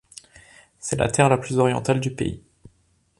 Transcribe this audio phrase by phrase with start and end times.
[0.79, 2.41] C’est la terre la plus orientale du pays.